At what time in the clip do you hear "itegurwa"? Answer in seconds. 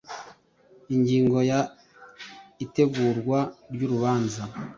2.63-3.39